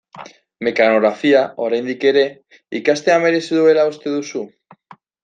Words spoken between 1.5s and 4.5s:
oraindik ere, ikastea merezi duela uste duzu?